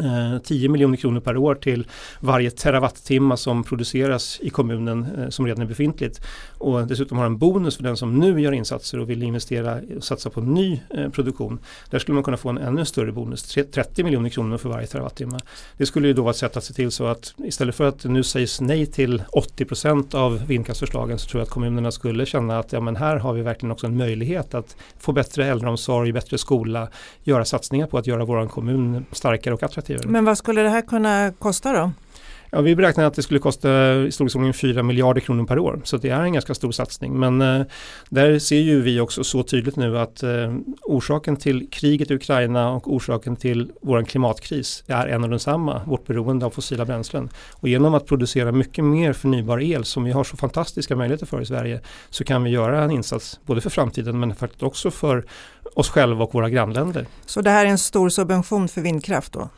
[0.00, 1.86] Eh, 10 miljoner kronor per år till
[2.20, 6.20] varje terawattimme som produceras i kommunen eh, som redan är befintligt.
[6.58, 10.04] Och dessutom har en bonus för den som nu gör insatser och vill investera och
[10.04, 11.58] satsa på ny eh, produktion.
[11.90, 15.38] Där skulle man kunna få en ännu större bonus, 30 miljoner kronor för varje terawattimme.
[15.76, 18.04] Det skulle ju då vara ett sätt att se till så att istället för att
[18.04, 22.58] nu sägs nej till 80 procent av vindkraftsförslagen så tror jag att kommunerna skulle känna
[22.58, 26.38] att ja, men här har vi verkligen också en möjlighet att få bättre äldreomsorg, bättre
[26.38, 26.88] skola,
[27.24, 30.12] göra satsningar på att göra vår kommun starkare och attraktivare attraktivare.
[30.12, 31.92] Men vad skulle det här kunna kosta då?
[32.50, 35.80] Ja, vi beräknar att det skulle kosta i storleksordningen 4 miljarder kronor per år.
[35.84, 37.18] Så det är en ganska stor satsning.
[37.18, 37.66] Men eh,
[38.08, 42.70] där ser ju vi också så tydligt nu att eh, orsaken till kriget i Ukraina
[42.70, 47.28] och orsaken till vår klimatkris är en och densamma, vårt beroende av fossila bränslen.
[47.52, 51.40] Och genom att producera mycket mer förnybar el som vi har så fantastiska möjligheter för
[51.40, 55.24] i Sverige så kan vi göra en insats både för framtiden men faktiskt också för
[55.74, 57.06] oss själva och våra grannländer.
[57.26, 59.48] Så det här är en stor subvention för vindkraft då?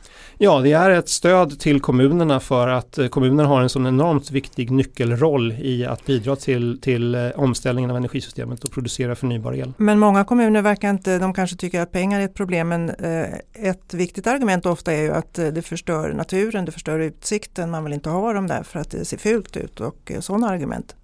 [0.43, 4.31] Ja, det är ett stöd till kommunerna för att eh, kommunerna har en sån enormt
[4.31, 9.73] viktig nyckelroll i att bidra till, till eh, omställningen av energisystemet och producera förnybar el.
[9.77, 13.27] Men många kommuner verkar inte, de kanske tycker att pengar är ett problem men eh,
[13.55, 17.93] ett viktigt argument ofta är ju att det förstör naturen, det förstör utsikten, man vill
[17.93, 20.95] inte ha dem där för att det ser fult ut och sådana argument.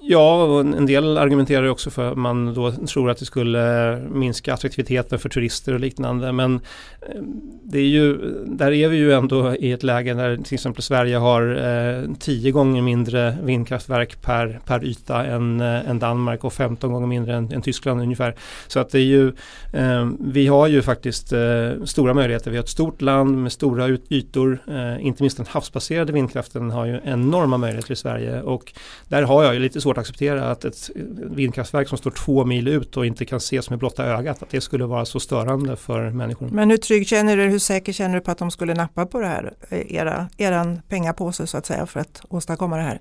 [0.00, 3.98] Ja, och en del argumenterar också för att man då tror att det skulle eh,
[3.98, 6.32] minska attraktiviteten för turister och liknande.
[6.32, 7.22] Men eh,
[7.62, 11.16] det är ju, där är vi ju ändå i ett läge där till exempel Sverige
[11.16, 16.92] har eh, tio gånger mindre vindkraftverk per, per yta än, eh, än Danmark och 15
[16.92, 18.34] gånger mindre än, än, Tyskland ungefär.
[18.66, 19.28] Så att det är ju,
[19.72, 22.50] eh, vi har ju faktiskt eh, stora möjligheter.
[22.50, 24.58] Vi har ett stort land med stora ytor.
[24.68, 28.72] Eh, inte minst den havsbaserade vindkraften har ju enorma möjligheter i Sverige och
[29.08, 32.68] där har jag ju lite svårt att acceptera att ett vindkraftverk som står två mil
[32.68, 36.10] ut och inte kan ses med blotta ögat, att det skulle vara så störande för
[36.10, 36.48] människor.
[36.48, 39.20] Men hur trygg känner du, hur säker känner du på att de skulle nappa på
[39.20, 43.00] det här, eh, era, eran pengapåse så att säga för att åstadkomma det här?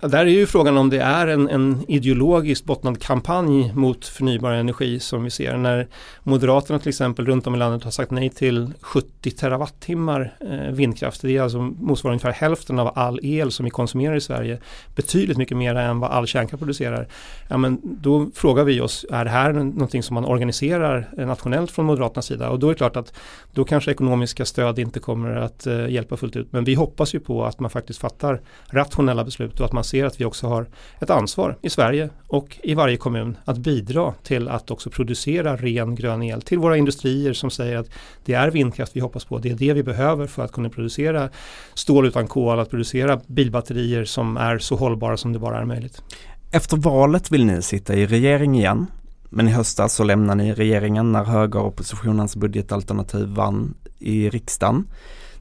[0.00, 5.00] Där är ju frågan om det är en, en ideologiskt bottnad kampanj mot förnybar energi
[5.00, 5.88] som vi ser när
[6.22, 11.22] Moderaterna till exempel runt om i landet har sagt nej till 70 terawattimmar eh, vindkraft.
[11.22, 14.58] Det är alltså motsvarar ungefär hälften av all el som vi konsumerar i Sverige.
[14.96, 17.08] Betydligt mycket mer än vad all kärnkraft producerar.
[17.48, 21.84] Ja, men då frågar vi oss, är det här någonting som man organiserar nationellt från
[21.84, 22.50] Moderaternas sida?
[22.50, 23.12] Och då är det klart att
[23.52, 26.52] då kanske ekonomiska stöd inte kommer att eh, hjälpa fullt ut.
[26.52, 30.04] Men vi hoppas ju på att man faktiskt fattar rationella beslut och att man ser
[30.04, 30.66] att vi också har
[31.00, 35.94] ett ansvar i Sverige och i varje kommun att bidra till att också producera ren
[35.94, 37.90] grön el till våra industrier som säger att
[38.24, 39.38] det är vindkraft vi hoppas på.
[39.38, 41.28] Det är det vi behöver för att kunna producera
[41.74, 46.02] stål utan kol, att producera bilbatterier som är så hållbara som det bara är möjligt.
[46.50, 48.86] Efter valet vill ni sitta i regering igen.
[49.30, 54.86] Men i höstas så lämnar ni regeringen när högeroppositionens budgetalternativ vann i riksdagen.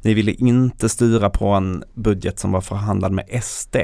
[0.02, 3.76] Ni ville inte styra på en budget som var förhandlad med SD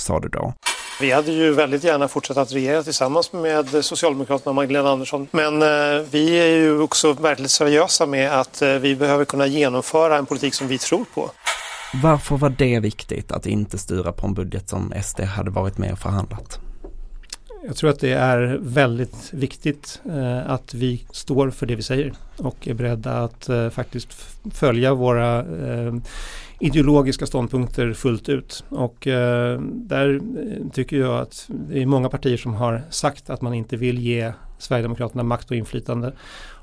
[0.00, 0.54] sa du då.
[1.00, 5.28] Vi hade ju väldigt gärna fortsatt att regera tillsammans med Socialdemokraterna och Magdalena Andersson.
[5.30, 10.16] Men eh, vi är ju också väldigt seriösa med att eh, vi behöver kunna genomföra
[10.16, 11.30] en politik som vi tror på.
[12.02, 15.92] Varför var det viktigt att inte styra på en budget som SD hade varit med
[15.92, 16.60] och förhandlat?
[17.66, 22.12] Jag tror att det är väldigt viktigt eh, att vi står för det vi säger
[22.36, 24.08] och är beredda att eh, faktiskt
[24.54, 25.94] följa våra eh,
[26.60, 28.64] ideologiska ståndpunkter fullt ut.
[28.68, 33.42] Och eh, där eh, tycker jag att det är många partier som har sagt att
[33.42, 36.12] man inte vill ge Sverigedemokraterna makt och inflytande.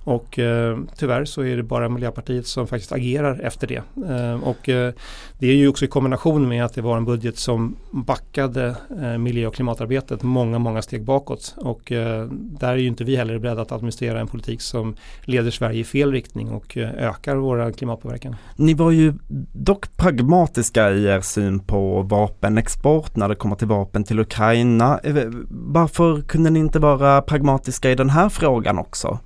[0.08, 3.82] Och eh, tyvärr så är det bara Miljöpartiet som faktiskt agerar efter det.
[4.10, 4.94] Eh, och eh,
[5.40, 9.18] det är ju också i kombination med att det var en budget som backade eh,
[9.18, 11.56] miljö och klimatarbetet många, många steg bakåt.
[11.58, 15.52] Och eh, där är ju inte vi heller beredda att administrera en politik som leder
[15.52, 18.36] Sverige i fel riktning och eh, ökar vår klimatpåverkan.
[18.56, 19.14] Ni var ju
[19.54, 25.00] dock pragmatiska i er syn på vapenexport när det kommer till vapen till Ukraina.
[25.04, 25.16] Eh,
[25.50, 29.20] varför kunde ni inte vara pragmatiska i den här frågan också?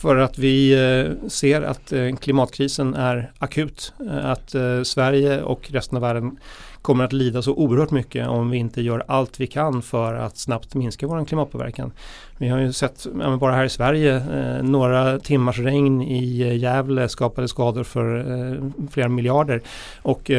[0.00, 3.92] För att vi eh, ser att eh, klimatkrisen är akut.
[4.06, 6.38] Eh, att Sverige och resten av världen
[6.82, 10.36] kommer att lida så oerhört mycket om vi inte gör allt vi kan för att
[10.36, 11.92] snabbt minska vår klimatpåverkan.
[12.38, 13.06] Vi har ju sett,
[13.40, 14.22] bara här i Sverige,
[14.62, 19.62] några timmars regn i Gävle skapade skador för flera miljarder.
[20.02, 20.30] Och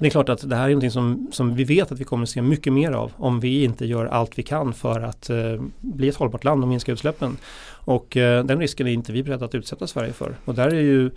[0.00, 2.22] det är klart att det här är någonting som, som vi vet att vi kommer
[2.22, 5.62] att se mycket mer av om vi inte gör allt vi kan för att eh,
[5.80, 7.36] bli ett hållbart land och minska utsläppen.
[7.84, 10.34] Och eh, den risken är inte vi beredda att utsätta Sverige för.
[10.44, 11.10] Och där är ju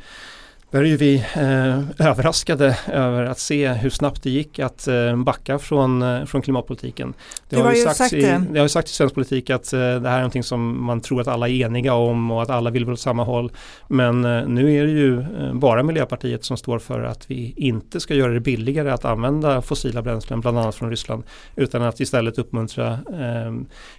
[0.77, 5.59] är ju vi eh, överraskade över att se hur snabbt det gick att eh, backa
[5.59, 7.13] från, eh, från klimatpolitiken.
[7.49, 8.59] Det, det har, ju sagt i, det.
[8.59, 11.21] har ju sagt i svensk politik att eh, det här är någonting som man tror
[11.21, 13.51] att alla är eniga om och att alla vill åt samma håll.
[13.87, 17.99] Men eh, nu är det ju eh, bara Miljöpartiet som står för att vi inte
[17.99, 21.23] ska göra det billigare att använda fossila bränslen, bland annat från Ryssland,
[21.55, 22.99] utan att istället uppmuntra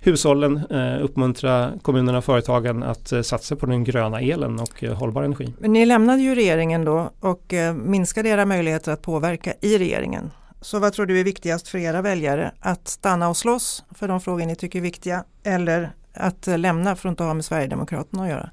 [0.00, 0.60] hushållen,
[1.00, 5.54] uppmuntra kommunerna och företagen att satsa på den gröna elen och hållbar energi.
[5.58, 9.78] Men ni lämnade ju regeringen regeringen då och eh, minskade era möjligheter att påverka i
[9.78, 10.30] regeringen.
[10.60, 12.52] Så vad tror du är viktigast för era väljare?
[12.60, 16.96] Att stanna och slåss för de frågor ni tycker är viktiga eller att eh, lämna
[16.96, 18.50] för att inte ha med Sverigedemokraterna att göra?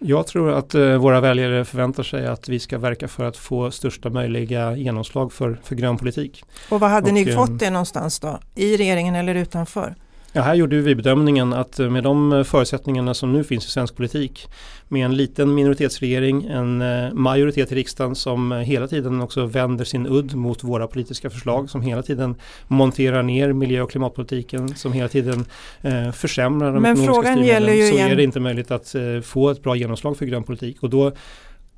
[0.00, 3.70] Jag tror att eh, våra väljare förväntar sig att vi ska verka för att få
[3.70, 6.44] största möjliga genomslag för, för grön politik.
[6.70, 8.38] Och vad hade och, ni fått det någonstans då?
[8.54, 9.94] I regeringen eller utanför?
[10.32, 14.48] Ja, här gjorde vi bedömningen att med de förutsättningarna som nu finns i svensk politik
[14.88, 20.06] med en liten minoritetsregering, en eh, majoritet i riksdagen som hela tiden också vänder sin
[20.06, 22.34] udd mot våra politiska förslag, som hela tiden
[22.66, 25.44] monterar ner miljö och klimatpolitiken, som hela tiden
[25.82, 28.10] eh, försämrar de Men ekonomiska styrmedlen, så igen...
[28.10, 30.82] är det inte möjligt att eh, få ett bra genomslag för grön politik.
[30.82, 31.12] Och då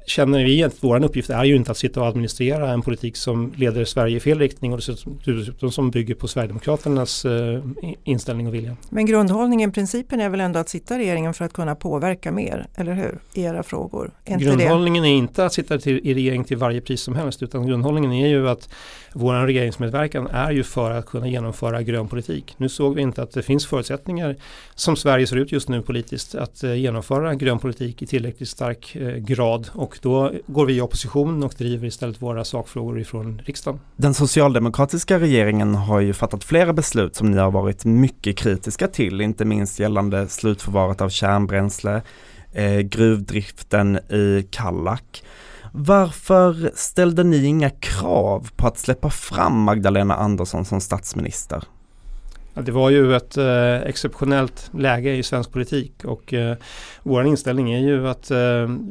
[0.06, 3.52] känner vi att vår uppgift är ju inte att sitta och administrera en politik som
[3.56, 7.64] leder Sverige i fel riktning och dessutom som bygger på Sverigedemokraternas eh,
[8.04, 8.76] inställning och vilja.
[8.90, 12.66] Men grundhållningen, principen är väl ändå att sitta i regeringen för att kunna påverka mer,
[12.74, 13.18] eller hur?
[13.34, 14.10] I era frågor.
[14.24, 17.66] Är grundhållningen är inte att sitta till, i regering till varje pris som helst utan
[17.66, 18.68] grundhållningen är ju att
[19.12, 22.54] vår regeringsmedverkan är ju för att kunna genomföra grön politik.
[22.56, 24.36] Nu såg vi inte att det finns förutsättningar
[24.74, 28.96] som Sverige ser ut just nu politiskt att eh, genomföra grön politik i tillräckligt stark
[28.96, 33.80] eh, grad och då går vi i opposition och driver istället våra sakfrågor ifrån riksdagen.
[33.96, 39.20] Den socialdemokratiska regeringen har ju fattat flera beslut som ni har varit mycket kritiska till,
[39.20, 42.02] inte minst gällande slutförvaret av kärnbränsle,
[42.52, 45.22] eh, gruvdriften i Kallak.
[45.72, 51.64] Varför ställde ni inga krav på att släppa fram Magdalena Andersson som statsminister?
[52.54, 56.56] Det var ju ett eh, exceptionellt läge i svensk politik och eh,
[57.02, 58.38] vår inställning är ju att eh,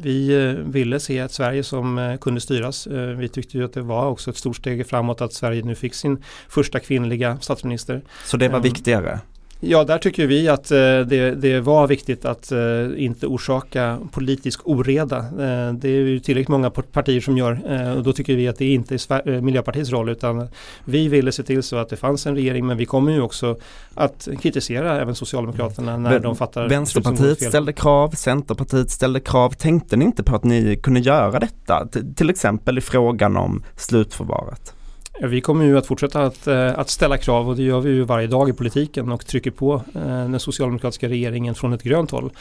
[0.01, 2.87] vi eh, ville se ett Sverige som eh, kunde styras.
[2.87, 5.75] Eh, vi tyckte ju att det var också ett stort steg framåt att Sverige nu
[5.75, 8.01] fick sin första kvinnliga statsminister.
[8.25, 9.19] Så det var viktigare?
[9.61, 12.59] Ja, där tycker vi att eh, det, det var viktigt att eh,
[12.97, 15.17] inte orsaka politisk oreda.
[15.17, 18.57] Eh, det är ju tillräckligt många partier som gör eh, och då tycker vi att
[18.57, 20.47] det inte är eh, Miljöpartiets roll utan
[20.85, 23.57] vi ville se till så att det fanns en regering men vi kommer ju också
[23.93, 29.49] att kritisera även Socialdemokraterna när Vä- de fattar Vänsterpartiet ställde krav, Centerpartiet ställde krav.
[29.49, 31.87] Tänkte ni inte på att ni kunde göra detta?
[31.93, 34.73] T- till exempel i frågan om slutförvaret.
[35.21, 37.89] Ja, Vi kommer ju att fortsätta att, eh, att ställa krav och det gör vi
[37.89, 42.11] ju varje dag i politiken och trycker på eh, den socialdemokratiska regeringen från ett grönt
[42.11, 42.31] håll.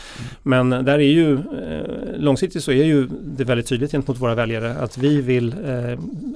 [0.43, 4.75] Men där är ju eh, långsiktigt så är ju det väldigt tydligt gentemot våra väljare
[4.75, 5.55] att vi vill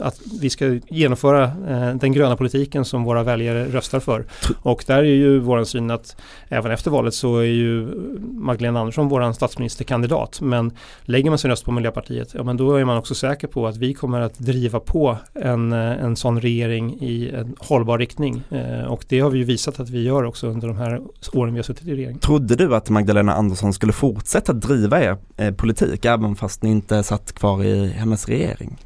[0.01, 1.47] att vi ska genomföra
[1.95, 4.25] den gröna politiken som våra väljare röstar för.
[4.63, 6.17] Och där är ju vår syn att
[6.49, 7.89] även efter valet så är ju
[8.21, 10.41] Magdalena Andersson vår statsministerkandidat.
[10.41, 13.67] Men lägger man sin röst på Miljöpartiet, ja men då är man också säker på
[13.67, 18.43] att vi kommer att driva på en, en sån regering i en hållbar riktning.
[18.51, 21.01] Eh, och det har vi ju visat att vi gör också under de här
[21.33, 22.19] åren vi har suttit i regering.
[22.19, 27.03] Trodde du att Magdalena Andersson skulle fortsätta driva er eh, politik även fast ni inte
[27.03, 28.77] satt kvar i hennes regering?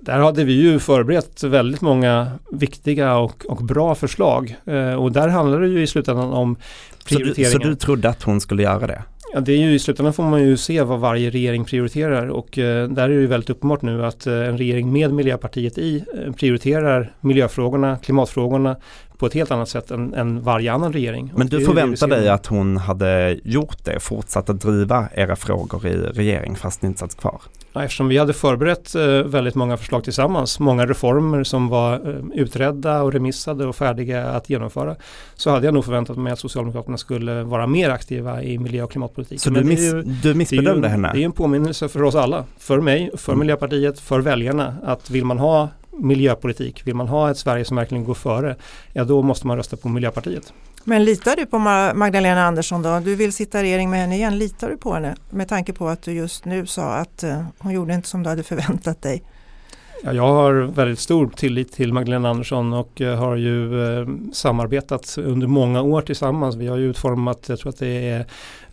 [0.00, 4.56] Där hade vi ju förberett väldigt många viktiga och, och bra förslag.
[4.64, 6.60] Eh, och där handlar det ju i slutändan om Så
[7.08, 7.50] du, prioriteringar.
[7.50, 9.02] så du trodde att hon skulle göra det?
[9.32, 12.58] Ja, det är ju i slutändan får man ju se vad varje regering prioriterar och
[12.58, 16.04] eh, där är det ju väldigt uppenbart nu att eh, en regering med Miljöpartiet i
[16.14, 18.76] eh, prioriterar miljöfrågorna, klimatfrågorna
[19.18, 21.32] på ett helt annat sätt än, än varje annan regering.
[21.36, 25.96] Men du förväntar dig att hon hade gjort det, fortsatt att driva era frågor i
[25.96, 27.40] regering fast ni inte satt kvar?
[27.72, 32.40] Ja, eftersom vi hade förberett eh, väldigt många förslag tillsammans, många reformer som var eh,
[32.40, 34.96] utredda och remissade och färdiga att genomföra,
[35.34, 38.90] så hade jag nog förväntat mig att Socialdemokraterna skulle vara mer aktiva i miljö och
[38.90, 39.38] klimatpolitiken.
[39.40, 41.10] Så du, Men miss, ju- du Det är, missbedömde henne?
[41.14, 43.40] det är en påminnelse för oss alla, för mig, för Mm.
[43.40, 48.04] Miljöpartiet, för väljarna att vill man ha miljöpolitik, vill man ha ett Sverige som verkligen
[48.04, 48.56] går före,
[48.92, 50.52] ja då måste man rösta på Miljöpartiet.
[50.84, 53.00] Men litar du på Ma- Magdalena Andersson då?
[53.00, 54.38] Du vill sitta i regering med henne igen.
[54.38, 55.16] Litar du på henne?
[55.30, 58.28] Med tanke på att du just nu sa att eh, hon gjorde inte som du
[58.28, 59.22] hade förväntat dig.
[60.04, 65.18] Ja, jag har väldigt stor tillit till Magdalena Andersson och eh, har ju eh, samarbetat
[65.18, 66.56] under många år tillsammans.
[66.56, 68.26] Vi har ju utformat, jag tror att det är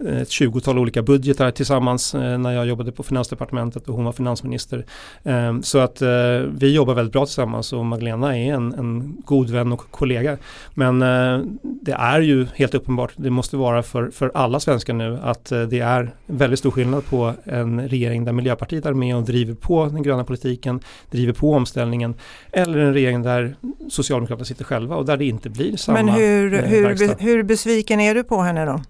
[0.07, 4.85] ett tjugotal olika budgetar tillsammans eh, när jag jobbade på Finansdepartementet och hon var finansminister.
[5.23, 6.09] Eh, så att eh,
[6.57, 10.37] vi jobbar väldigt bra tillsammans och Magdalena är en, en god vän och kollega.
[10.73, 15.19] Men eh, det är ju helt uppenbart, det måste vara för, för alla svenskar nu
[15.23, 19.23] att eh, det är väldigt stor skillnad på en regering där Miljöpartiet är med och
[19.23, 20.79] driver på den gröna politiken
[21.11, 22.15] driver på omställningen
[22.51, 23.55] eller en regering där
[23.89, 27.99] Socialdemokraterna sitter själva och där det inte blir samma Men hur, eh, hur, hur besviken
[27.99, 28.81] är du på henne då?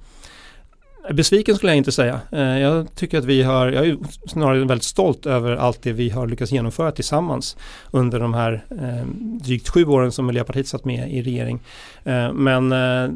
[1.11, 2.21] Besviken skulle jag inte säga.
[2.31, 6.09] Eh, jag tycker att vi har, jag är snarare väldigt stolt över allt det vi
[6.09, 7.57] har lyckats genomföra tillsammans
[7.91, 9.07] under de här eh,
[9.43, 11.59] drygt sju åren som Miljöpartiet satt med i regering.
[12.03, 12.69] Eh, men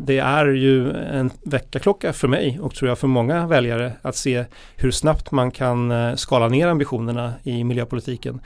[0.05, 4.45] det är ju en väckarklocka för mig och tror jag för många väljare att se
[4.75, 8.39] hur snabbt man kan skala ner ambitionerna i miljöpolitiken.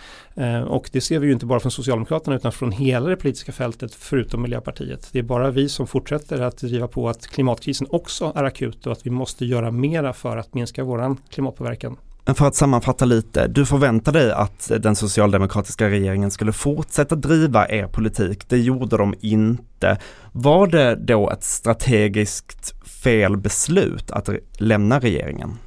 [0.67, 3.95] Och det ser vi ju inte bara från Socialdemokraterna utan från hela det politiska fältet
[3.95, 5.09] förutom Miljöpartiet.
[5.11, 8.91] Det är bara vi som fortsätter att driva på att klimatkrisen också är akut och
[8.91, 11.97] att vi måste göra mera för att minska våran klimatpåverkan.
[12.25, 17.69] Men för att sammanfatta lite, du förväntar dig att den socialdemokratiska regeringen skulle fortsätta driva
[17.69, 18.49] er politik.
[18.49, 19.97] Det gjorde de inte.
[20.31, 25.57] Var det då ett strategiskt fel beslut att lämna regeringen?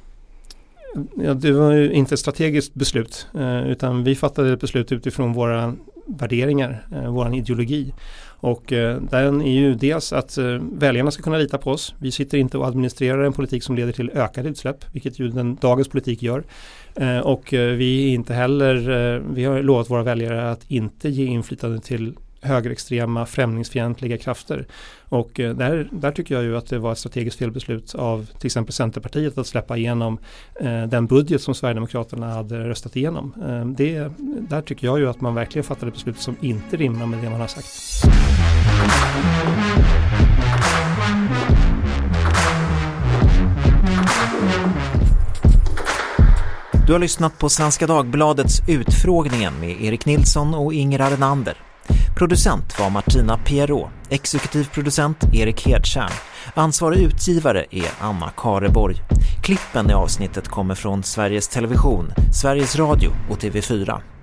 [1.15, 5.33] Ja, det var ju inte ett strategiskt beslut eh, utan vi fattade ett beslut utifrån
[5.33, 5.73] våra
[6.07, 7.93] värderingar, eh, ideologi.
[8.45, 11.95] Och eh, den är ju dels att eh, väljarna ska kunna lita på oss.
[11.99, 15.55] Vi sitter inte och administrerar en politik som leder till ökade utsläpp, vilket ju den,
[15.55, 16.43] dagens politik gör.
[16.95, 21.09] Eh, och eh, vi är inte heller, eh, vi har lovat våra väljare att inte
[21.09, 22.13] ge inflytande till
[22.45, 24.65] högerextrema, främlingsfientliga krafter.
[25.09, 28.47] Och eh, där, där tycker jag ju att det var ett strategiskt felbeslut av till
[28.47, 30.17] exempel Centerpartiet att släppa igenom
[30.59, 33.33] eh, den budget som Sverigedemokraterna hade röstat igenom.
[33.47, 34.11] Eh, det,
[34.49, 37.41] där tycker jag ju att man verkligen fattade beslut som inte rimmar med det man
[37.41, 37.67] har sagt.
[46.87, 51.57] Du har lyssnat på Svenska Dagbladets Utfrågningen med Erik Nilsson och Inger Arenander.
[52.17, 56.11] Producent var Martina Pierrot, exekutiv producent Erik Hedtjärn.
[56.53, 58.95] Ansvarig utgivare är Anna Kareborg.
[59.43, 64.14] Klippen i avsnittet kommer från Sveriges Television, Sveriges Radio och TV4.